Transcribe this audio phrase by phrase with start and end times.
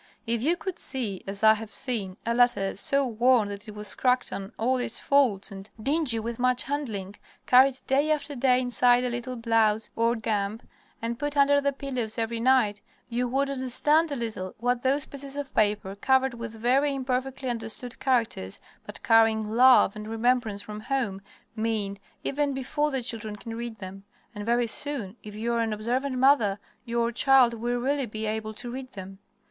[0.25, 3.93] If you could see, as I have seen, a letter, so worn that it was
[3.93, 9.03] cracked on all its folds and dingy with much handling, carried day after day inside
[9.03, 10.63] a little blouse, or guimpe,
[11.03, 15.37] and put under the pillows every night, you would understand a little what those pieces
[15.37, 21.21] of paper, covered with very imperfectly understood characters, but carrying love and remembrance from home,
[21.55, 24.03] mean, even before the children can read them.
[24.33, 28.55] And very soon, if you are an observant mother, your child will really be able
[28.55, 29.19] to read them.